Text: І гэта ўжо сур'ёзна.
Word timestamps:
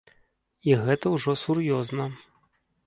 І 0.69 0.73
гэта 0.87 1.05
ўжо 1.17 1.37
сур'ёзна. 1.43 2.11